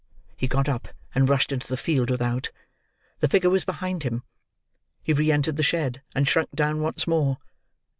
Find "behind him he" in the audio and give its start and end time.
3.65-5.13